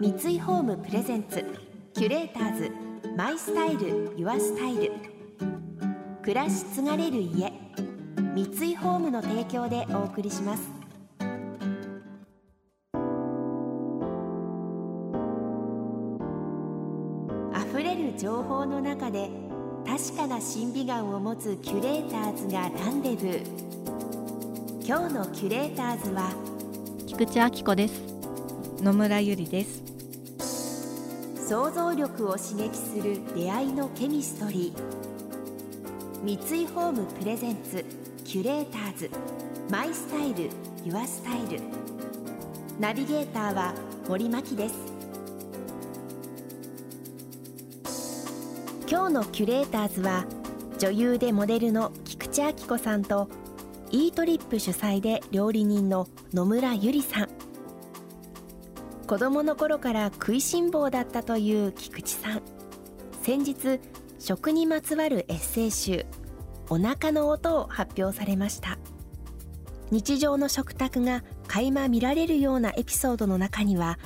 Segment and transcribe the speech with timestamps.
[0.00, 1.44] 三井ホームプレゼンツ
[1.92, 2.70] キュレーターズ
[3.16, 4.92] マイスタイルユアスタイル。
[6.22, 7.52] 暮らし継がれる家
[8.32, 10.70] 三井ホームの提供でお送りします。
[17.72, 19.28] 溢れる情報の中で
[19.84, 24.86] 確かな審美眼を持つキュレーターズがランデブー。
[24.86, 26.32] 今日のキュレーターズは
[27.08, 28.00] 菊池亜希子です。
[28.80, 29.87] 野村ゆりです。
[31.48, 36.22] 想像力を刺激する出会いのケミストリー。
[36.22, 37.86] 三井ホームプレゼンツ
[38.22, 39.10] キュレーターズ。
[39.70, 40.50] マイスタイル
[40.84, 41.62] ユアスタイル。
[42.78, 43.72] ナビゲーターは
[44.10, 44.74] 森牧です。
[48.86, 50.26] 今日のキュレーターズは
[50.78, 53.26] 女優でモデルの菊池亜希子さんと
[53.90, 57.47] イートリップ主催で料理人の野村ゆりさん。
[59.08, 62.42] 子供の頃から食いしん坊だったという菊池さん。
[63.22, 63.80] 先日
[64.18, 66.04] 食にまつわるエッセイ集
[66.68, 68.76] 「お腹の音」を発表されました。
[69.90, 73.98] 日常の食卓が垣間見られるようなエピソードの中には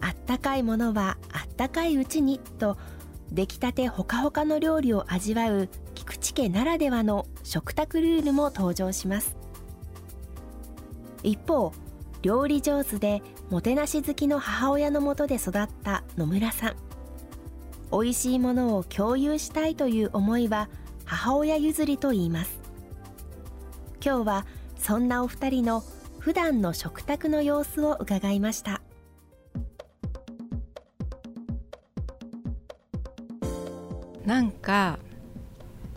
[0.00, 2.76] あったかいものはあったかいうちにと
[3.30, 9.36] 出来たてほかほかの料理を味わう菊池家ならではの食卓ルールも登場します。
[11.22, 11.72] 一方
[12.22, 16.76] 料理上手でもてなし好きの母親のもとで育った野村さん。
[17.92, 20.68] 美味しいものを共有したいという思いは
[21.04, 22.60] 母親譲りと言います。
[24.04, 25.82] 今日はそんなお二人の
[26.18, 28.80] 普段の食卓の様子を伺いました。
[34.24, 34.98] なんか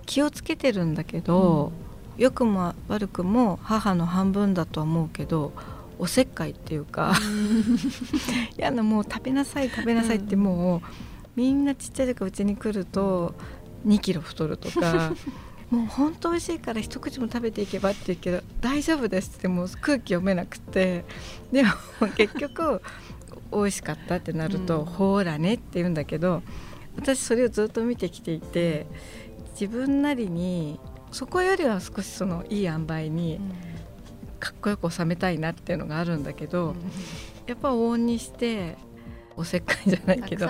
[0.06, 1.72] 気をつけてるんだけど、
[2.16, 5.52] うん、良くも悪くも母の半分だとは思うけど
[6.00, 7.14] おせっかいっていうか。
[8.58, 10.82] いやもう食べなさい食べなさいってもう、
[11.36, 13.34] みんなちっちゃい時うちに来ると
[13.88, 15.14] 2キロ太るとか
[15.70, 21.04] もう本当美味しいから一口も食べていけばって言うけど大丈夫ですってもう空気読めなくて
[21.52, 21.70] でも
[22.16, 22.82] 結局
[23.52, 26.44] 美味しかったってなると、うん、ほらねって言うんだけど
[26.96, 28.86] 私それをずっと見てきていて
[29.60, 30.80] 自分なりに
[31.12, 33.40] そこよりは少しそのいい塩梅に
[34.44, 36.76] かっこよく収めたいなっていうのがあるんだけど、うん、
[37.48, 38.76] やっぱ往々にして
[39.38, 40.50] おせっかいじゃないけど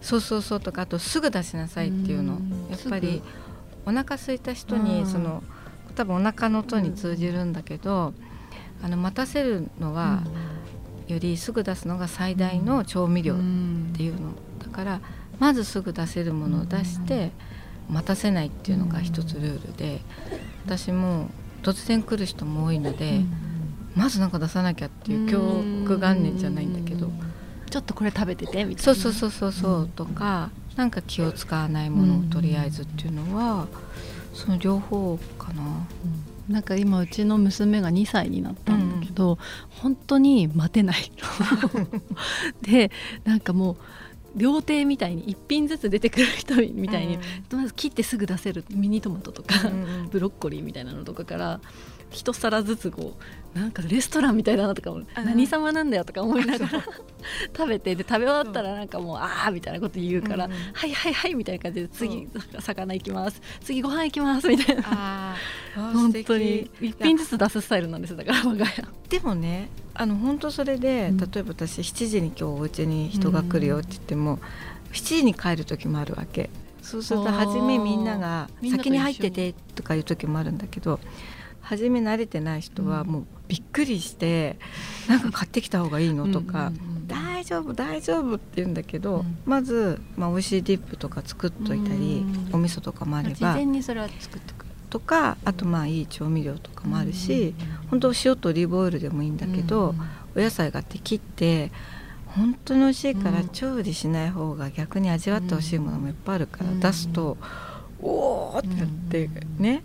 [0.00, 2.40] そうそうそうとかあとすぐ出しなさいっていうの。
[2.70, 3.22] やっぱり
[3.84, 5.42] お腹空いた人にその
[5.94, 8.14] 多分お腹の音に通じるんだけど
[8.82, 10.22] あの待たせるのは
[11.06, 13.36] よりすぐ出すのが最大の調味料っ
[13.94, 14.30] ていうの。
[14.60, 15.00] だから
[15.38, 17.32] まずすぐ出せるものを出して
[17.90, 20.00] 待たせないっていうのが一つルールで
[20.64, 21.28] 私も
[21.64, 23.20] 突然来る人も多いので
[23.96, 27.10] まず何か出さなきゃっていう教育元年じゃないんだけど。
[27.74, 28.92] ちょっとこれ食べててみたいな。
[28.92, 33.66] そうそうそうそうそうとかなんか気を使わないものをとりあえずっていうのは
[34.32, 35.62] その両方かな。
[36.48, 39.38] なんか今うちの娘が2歳になったんだけど、うん、
[39.80, 41.10] 本当に待てない
[42.62, 42.92] で
[43.24, 43.76] なんかもう
[44.36, 51.60] 料亭みたいに1品ずつ出てくる人みたいに、うん、まず切ってすぐ出せるミニトマトとか、うん、 ブロッコリーみたいなのとかから
[52.14, 53.14] 一皿ずつこ
[53.54, 56.84] うなんかレストランみたいだなとか何様なんだよとか思いながら
[57.56, 63.40] 食べてで食べ終わったらなんかもうああみたいなこと言うから、うん、はいはいはいみたいな感じで次魚行きます。
[63.62, 65.36] 次ご飯行きますみたいな。
[65.74, 66.70] 本当に。
[66.80, 68.84] 一品ずつ出すスタイルなんですだから我が家。
[69.08, 74.38] でもねあの本当それで、例えば私7時に今日お家に人が来るよって言っても、うん、
[74.92, 76.50] 7時に帰る時もあるわけ。
[76.82, 81.00] そうすると初めみんなが先に入っててとかいう時もあるんだけど
[81.64, 84.58] 初め慣れてない人はもうびっくりして
[85.08, 86.72] 「なんか買ってきた方がいいの?」とか
[87.08, 94.64] 「大丈夫大丈夫」って言うんだけど、まず、まあ、美味しいディップとか作っといたり、お味噌とかもあれば事前にそれは作っとく。
[94.90, 97.54] とかあとまあいい調味料とかもあるし、
[97.90, 99.94] 本当塩とオリーブオイルでもいいんだけど、
[100.36, 101.72] お野菜があって切って
[102.26, 107.36] 本当に美味しいから調理しない方が逆に味わってほしいものもいっぱいあるから出すと、
[108.00, 108.08] お
[108.54, 109.28] おってなって
[109.58, 109.82] ね、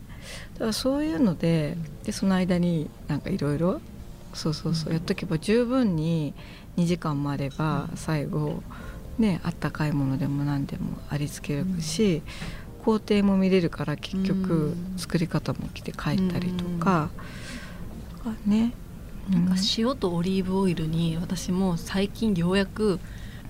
[0.53, 3.81] だからそういうのででその間になんかいろいろ
[4.33, 6.33] そうそうそうやっとけば十分に
[6.77, 8.61] 2時間もあれば最後
[9.17, 12.21] ねあったかいものでも何でもありつけるし、
[12.83, 17.09] 工程も見れるから結局作り方も来て帰ったりとか、
[18.45, 18.73] ね。
[19.29, 22.99] なんか塩とオリーブオイルに私も最近ようやく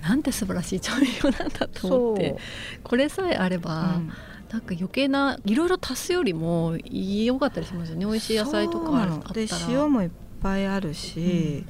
[0.02, 2.36] なんて素晴らしい調味料なんだと思って
[2.84, 4.12] これさえあれば、うん
[4.52, 8.06] なんか余計ないろいろ足すよりも良かったりしますよね。
[8.06, 9.34] 美味しい野菜とかあったら。
[9.34, 10.10] で塩もいっ
[10.42, 11.66] ぱいあるし、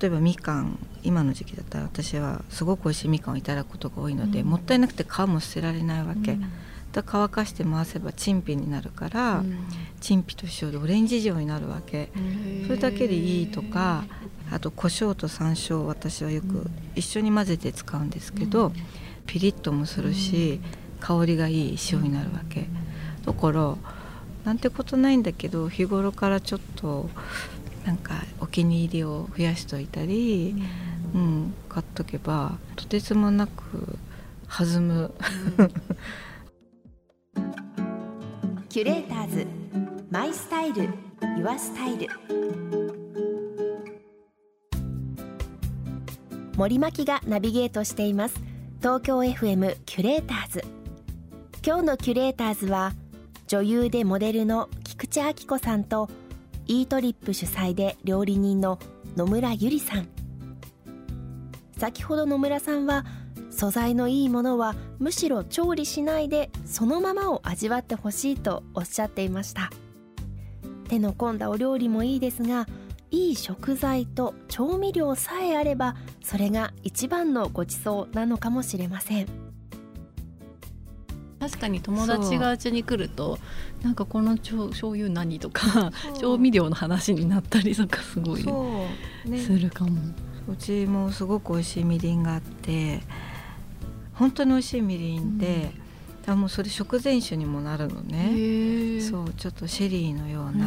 [0.00, 6.44] 例えばみかん今の時期だったら私はすごく美味しいみかんをいただくことが多いので、うん、もったいなくて皮も捨てられないわけ、うん、
[6.92, 9.66] だ乾かして回せば陳皮になるから、うん、
[10.00, 12.10] 陳皮と塩でオレンジ状になるわけ。
[12.66, 14.04] それだけでいいとか
[14.52, 18.72] あと胡椒と山椒私はよく一緒に混ぜて使うんですけど、
[19.26, 20.60] ピリッともするし、
[21.00, 22.66] 香りがいい塩になるわけ。
[23.24, 23.76] だから
[24.44, 27.10] なんてことないんだけど日頃からちょっと
[27.84, 30.54] なんかお気に入りを増やしといたり、
[31.14, 33.98] うん、うん、買っとけばとてつもなく
[34.48, 35.14] 弾む、
[37.36, 39.46] うん、キュレーターズ
[40.10, 40.88] マイスタイル
[41.38, 42.08] ユアスタイル。
[46.56, 48.34] 森牧がナビゲートしています。
[48.80, 50.79] 東京 FM キュレーターズ。
[51.62, 52.94] 今日のキュレーターズは
[53.46, 56.08] 女優でモデルの菊池亜希子さんと
[56.66, 58.78] イートリップ主催で料理人の
[59.14, 60.08] 野村ゆりさん。
[61.76, 63.04] 先ほど野村さんは
[63.50, 69.70] 素材のいいものはむしろ調理しないでそのままを味わってほしいとおっしゃっていました。
[70.88, 72.66] 手の込んだお料理もいいですが
[73.10, 79.49] いい食材と調味料さえあればそれが一番のごちそうなのかもしれません。
[81.40, 83.38] 確かに友達がうちに来ると
[83.82, 85.90] なんかこの醤油何とか
[86.20, 88.44] 調味料の話になったりとかすごい、
[89.24, 90.00] ね、するかも。
[90.48, 93.00] うちもすごく美味しいみりんがあって
[94.14, 95.70] 本当に美味しいみりんで、
[96.26, 99.00] うん、もうそれ食前酒にもなるのね。
[99.00, 100.66] そうちょっとシェリーのような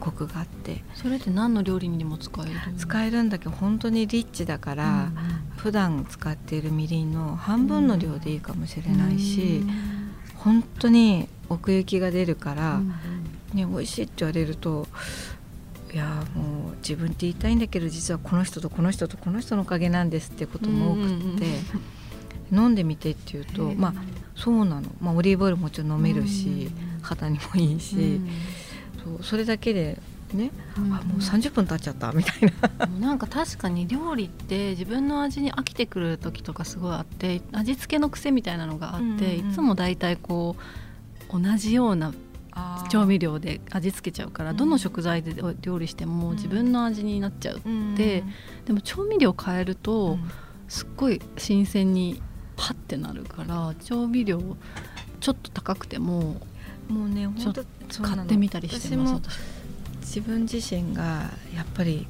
[0.00, 0.82] コクがあって。
[0.94, 5.16] それって何の料理にも使える使えるんだけど本当にリッチだから、うん、
[5.56, 9.95] 普段使っているみりんの半分の量でいいかもしれないし、うん
[10.38, 12.88] 本当に奥行きが出るから、うん
[13.54, 14.86] ね、美味しいって言われると
[15.92, 21.46] いやもう自分って言いたいんだけど実はこの人とこの人とこの人のおかげなんですってことも多くって、
[22.52, 23.94] 飲んでみてって言うとまあ
[24.34, 28.20] そうなの、まあ、オリーブオイルもちろん飲めるし、肌にもいいし、
[29.02, 29.98] そうそれだけで
[30.36, 32.86] ね、うん、あもう30分経っちゃったみたいな。
[32.86, 40.56] なんか確かに料理って自分の味に飽きてくる時とかすごいあって味付けの癖みたいなのがあって、うんうん、いつも大体こ
[41.30, 42.12] う同じような
[42.88, 47.60] 調味料で味付けちゃうから、どの食材で料理しても自分の味になっちゃうっ
[47.96, 48.24] て、
[48.64, 50.18] でも調味料変えると、
[50.68, 52.22] すっごい新鮮に
[52.56, 54.40] パッてなるから調味料
[55.20, 56.40] ちょっと高くても
[56.88, 57.64] もうねちょっと
[58.02, 59.38] 買ってみたりしてます私
[60.06, 62.06] 自分自身がやっぱり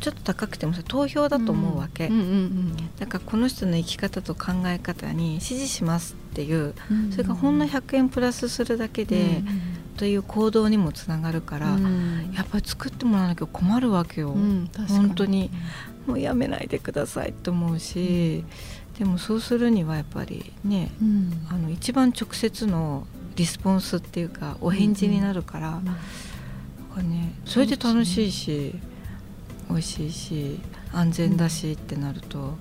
[0.00, 2.28] ちょっと高くても投票だと思うわけ、うんうんうん。
[2.28, 9.44] うん、だからこの人の生き方と考え方に支持しますっていう、うんうん、それがほんの100円プラスするだけで、うんうん、
[9.96, 15.50] という行動にもつながるから、うん、やっぱり作ってもらわなきゃ困るわけよ、うん、本当に
[16.06, 18.44] もうやめないでくださいと思うし、
[18.98, 20.90] でもそうするにはやっぱりね、
[21.50, 23.06] あの一番直接の
[23.36, 25.80] リスポンスっていうかお返事になるから。
[26.94, 27.32] かね。
[27.44, 28.74] それで楽しいし
[29.68, 30.60] 美味しいし
[30.92, 32.56] 安全だしってなると。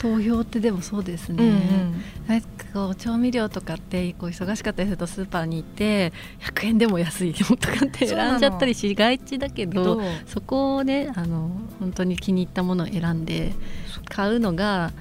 [0.00, 11.50] 投票ってでもそうですね、うんうん、なんかこう調味料とかってこう忙しかったりするとスーパーに行って100円でも安いとかって選んじゃったりしがちだけどそこをねあの
[11.80, 13.52] 本当に気に入ったものを選んで
[14.08, 14.92] 買うのが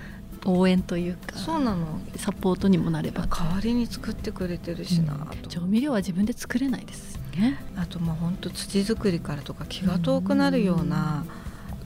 [0.45, 1.99] 応援というかそうなの。
[2.15, 3.27] サポートにもなれば。
[3.27, 7.59] 代わりに作ってくれてるしな、うん、調味料は自分で作れないですね。
[7.75, 11.25] あとまあ本当土作りからとか気が遠くなるような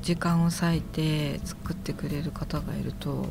[0.02, 3.28] 時間を割いて作ってくれる方がいると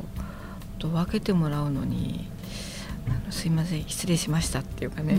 [0.79, 2.27] と分けてもらうのに
[3.29, 5.17] すいません失礼しましたっていうかね。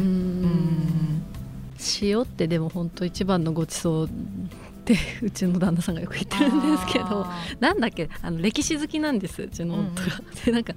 [2.01, 4.11] 塩ってでも本当一番のごちそう
[4.83, 7.27] って うちの旦那さんがよく言ってるんですけど
[7.61, 10.19] なんだっけあの歴史好きなんですうちの夫が。
[10.29, 10.75] うん、でなんか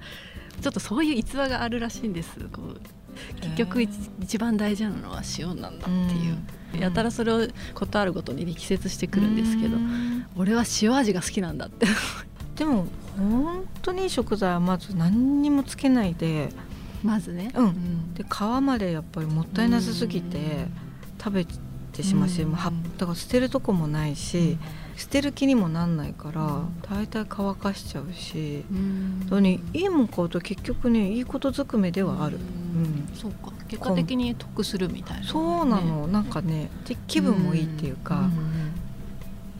[0.60, 2.38] ちょっとそういう逸話があるらしいんです。
[2.52, 2.80] こう
[3.40, 6.36] 結局一番大事なのは塩なんだっていう、
[6.74, 11.86] うん、やたらそれを事あるごとに力説してくるんですけど、うん、俺は塩味が好きなんだって。
[12.56, 12.86] でも
[13.16, 16.50] 本当にいい食材はまず何にもつけないで。
[17.02, 20.66] まずね、うん、で皮までやっぱりもったいなさすぎて
[21.22, 21.46] 食べ
[21.96, 22.72] てしまうし、うん、だか
[23.06, 24.58] ら捨てるとこもないし、
[24.96, 33.52] 捨てる気にもなんないから大体乾かしちゃうし、うん、にいいもん買うと結局ねいいことずくめではある、うん、そうか。
[33.68, 36.06] 結果的に得するみたいな、ね、そうなの。
[36.06, 36.70] なんかね
[37.08, 38.30] 気分もいいっていうか、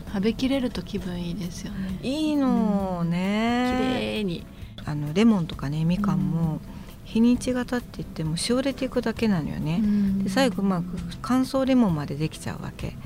[0.09, 1.99] 食べきれると気分いいですよね。
[2.03, 4.47] いいのね、綺麗に。
[4.85, 6.61] あのレモンとかねみかんも、
[7.07, 9.81] 日にちが経っていってもしおれていくだけなのよね、
[10.25, 10.83] で最後まあ
[11.23, 12.97] 乾燥レモンまでできちゃうわけ、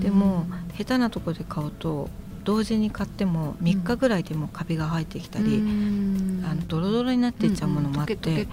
[0.00, 2.08] でも下手なとこで買うと
[2.42, 8.34] 同時に買っても3日ぐらいでもカビが生えてきたり、あのドロドロになっていっちゃうものもあって、うん。
[8.34, 8.46] うん、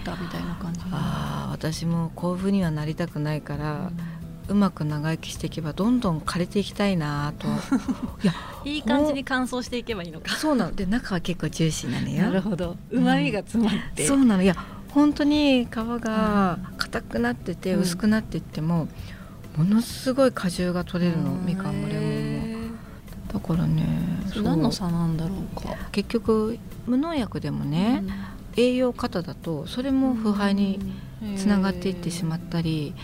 [0.92, 3.92] あ私もこういうふうにはなりたくないから、
[4.50, 7.48] うまく長生きしていけばどんどん枯れていきたいなと。
[8.24, 8.34] いや
[8.66, 10.36] いい感じに乾燥していけばいいのか。
[10.36, 10.76] そうなの。
[10.76, 12.24] で中は結構ジューシーなのよ。
[12.24, 12.76] なるほど。
[12.92, 14.44] うまみが詰まって、うん、そうなの。
[14.44, 14.56] いや
[14.94, 18.88] 本当に皮が硬くなってて薄くなっていっても、
[19.56, 22.58] ものすごい果汁が取れるの、みかんもレモンも。
[23.34, 23.86] だからね
[24.42, 25.76] 何の差なんだろうか。
[25.92, 28.04] 結局無農薬でもね、
[28.56, 30.80] 栄養過多だとそれも腐敗に
[31.36, 32.96] つながっていってしまったり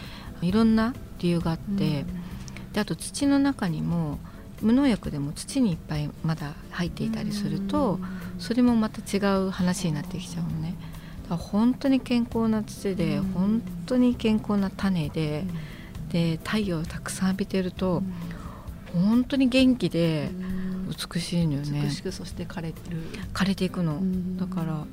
[0.42, 2.06] いろんな理由があって、
[2.72, 4.18] であと土の中にも
[4.62, 8.00] 無農薬でも土にいっぱいまだ入っていたりすると、
[8.40, 10.76] それもまた違う話になってきちゃうのね。
[11.34, 15.44] だ本当に健康な土で、本当に健康な種で、
[16.10, 18.04] で太陽をたくさん浴びてると、
[18.94, 20.30] 本当に元気で
[21.14, 21.82] 美しいのよね。
[21.86, 22.76] 美しくそして枯れる。
[23.34, 24.00] 枯れていくの。
[24.38, 24.86] だから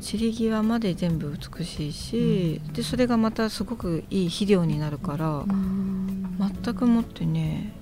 [0.00, 7.72] 散り際まで全部美しいし、うん、でそれがまたすごくいい肥料になるから、うん、全くもってね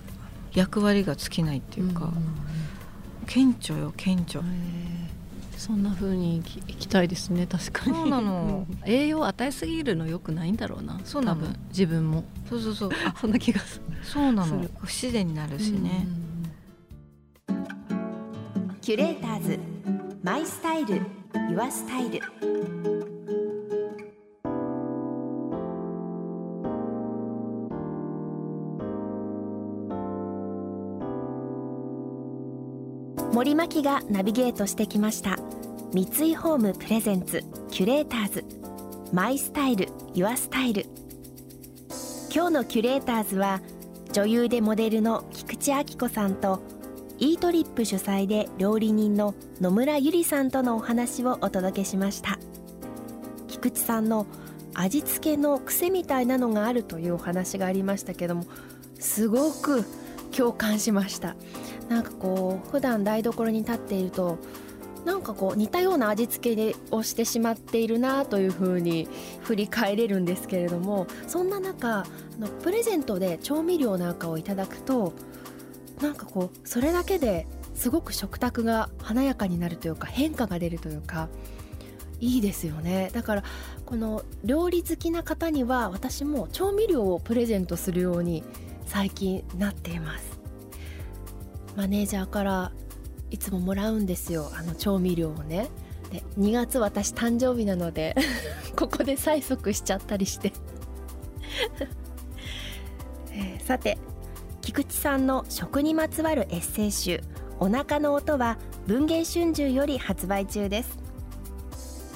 [0.55, 4.43] 役割が尽きないっていうか、うん、顕著よ顕著。
[5.57, 7.97] そんな風にいきたいですね確かに。
[7.97, 8.67] そうなの。
[8.85, 11.47] 栄養を与えすぎるのよくないんだろうなそうなの。
[11.69, 12.25] 自分も。
[12.49, 12.91] そうそうそう。
[13.07, 13.97] あそんな気がする。
[14.03, 14.69] そうなの。
[14.79, 16.07] 不自然になるしね、
[18.81, 19.59] キュレーターズ。
[20.23, 21.03] マイスタイル。
[21.51, 22.94] ユアスタイル
[33.35, 35.41] 森牧がナビゲートしてきました。
[35.93, 38.45] 三井ホームプレゼンツキュレーターズ。
[39.13, 40.87] マイスタイルユアスタイル。
[42.33, 43.61] 今日のキュレーターズは
[44.13, 46.63] 女優でモデルの菊池亜希子さんと
[47.19, 52.39] イートリップ主催で料理人の野村ゆりさんとのお話をお届けしました。
[53.49, 54.29] 菊池さんの
[54.75, 58.45] 味付けの癖みたいなのがあるというお話がありましたけども
[59.01, 59.85] すごく
[60.37, 61.37] 共感しました。
[61.89, 64.39] なんかこう普段台所に立っていると
[65.05, 69.07] なんかこう似たような味付けでをしてしまっているなというふうに
[69.43, 72.07] 振り返れるんですけれどもそんな中あ
[72.39, 75.13] のプレゼントで調味料なんかをいただくと
[76.01, 81.29] なんかこうそれだけですごく食卓が華やかになるというか変化が出るというか
[82.21, 83.11] いいですよね。
[83.13, 83.45] だから
[83.85, 88.43] この料理好きな方には私も調味料をプレゼントするように
[88.87, 90.39] 最近なっています。
[91.77, 92.73] マネージャーから
[93.31, 94.51] いつももらうんですよ。
[94.55, 95.69] あの調味料をね。
[96.11, 98.15] で2月私誕生日なので
[98.77, 100.53] ここで催促しちゃったりして。
[103.33, 103.99] えー、さて
[104.61, 107.21] 菊池さんの食にまつわるエッセイ集
[107.59, 110.99] 「お腹の音」は文藝春秋より発売中です。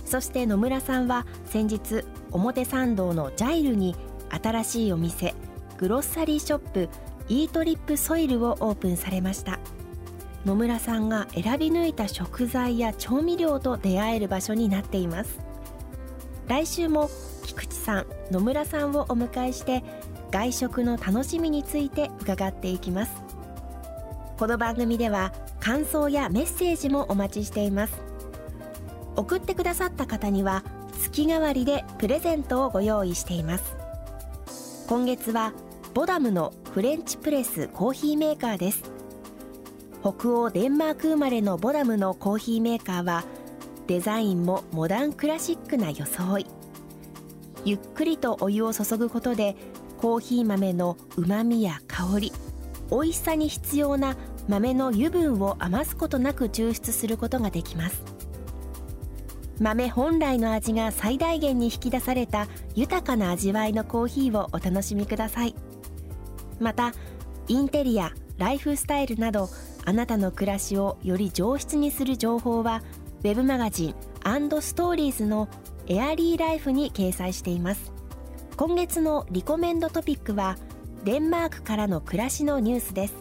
[0.05, 3.95] そして野村さんは先日表参道のジャイルに
[4.31, 5.35] 新しいお店
[5.79, 6.89] グロッサリーショップ
[7.29, 9.61] イートリップソイルをオープンされました。
[10.45, 15.39] 野村さんが選び抜いた食材や調味料と出会える場所になっています。
[16.49, 17.09] 来週も
[17.45, 19.85] 菊池さん野村さんをお迎えして
[20.31, 23.13] 外食の楽しみについて伺っていきます。
[24.37, 27.95] この番組では感想やメッセージもお待ちしています。
[29.17, 30.65] 送ってくださった方には
[31.01, 33.77] 月替わりでプレゼントをご用意しています。
[34.89, 35.53] 今月は
[35.99, 38.85] ボダムのフレンチプレスコーヒーメーカーです。
[40.00, 43.25] 北欧デンマーク生まれのボダムのコーヒーメーカーは
[43.88, 46.47] デザインもモダンクラシックな装い。
[47.64, 49.57] ゆっくりとお湯を注ぐことで
[49.97, 52.33] コーヒー豆のうまみや香り
[52.93, 58.05] 美味しさに必要な豆の油分を余すことなく抽出することができます。
[59.59, 65.57] 豆本来の味が最大限に引き出された豊かな味わいのコーヒーをお楽しみください。
[66.61, 66.93] また
[67.47, 69.49] インテリアライフスタイルなど
[69.85, 72.83] あなたの暮らしをより上質にする情報は
[73.23, 73.95] web マガジン
[74.61, 75.49] ストーリーズの
[75.87, 77.93] エアリーライフに掲載しています。
[78.57, 80.57] 今月のリコメンドトピックは
[81.05, 83.15] デンマークからの暮らしのニュースです。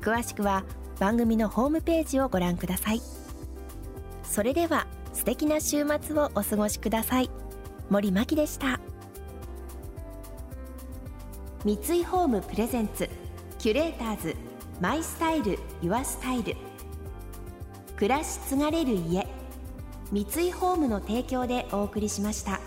[0.00, 0.64] 詳しくは
[0.98, 3.00] 番組のホームページをご覧ください。
[4.22, 7.30] それでは素敵な週末をお過ごしください。
[7.90, 8.80] 森牧でした。
[11.64, 13.08] 三井ホームプレゼンツ
[13.60, 14.34] キュレーターズ
[14.80, 16.56] マイスタイルユアスタイル
[17.96, 19.28] 暮らし継がれる家
[20.10, 22.60] 三井ホームの提供でお送りしました。